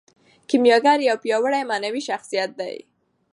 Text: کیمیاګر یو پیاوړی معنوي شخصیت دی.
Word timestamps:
کیمیاګر 0.49 0.99
یو 1.09 1.17
پیاوړی 1.23 1.61
معنوي 1.69 2.01
شخصیت 2.09 2.51
دی. 2.59 2.75